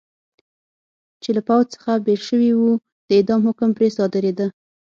[1.21, 2.61] چې له پوځ څخه بېل شوي و،
[3.07, 4.47] د اعدام حکم پرې صادرېده.